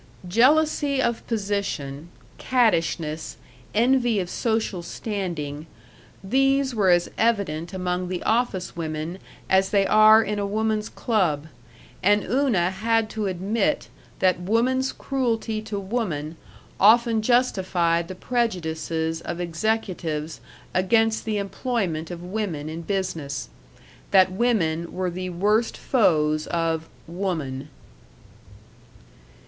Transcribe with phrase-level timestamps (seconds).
[0.27, 2.09] Jealousy of position,
[2.39, 3.37] cattishness,
[3.75, 5.67] envy of social standing
[6.23, 11.45] these were as evident among the office women as they are in a woman's club;
[12.01, 16.35] and Una had to admit that woman's cruelty to woman
[16.79, 20.41] often justified the prejudices of executives
[20.73, 23.49] against the employment of women in business;
[24.09, 27.69] that women were the worst foes of Woman.